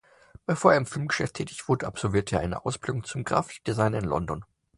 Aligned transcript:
Bevor 0.47 0.71
er 0.71 0.77
im 0.79 0.87
Filmgeschäft 0.87 1.35
tätig 1.35 1.67
wurde, 1.67 1.85
absolvierte 1.85 2.37
er 2.37 2.41
eine 2.41 2.65
Ausbildung 2.65 3.03
zum 3.03 3.23
Grafikdesigner 3.23 3.99
in 3.99 4.05
London. 4.05 4.45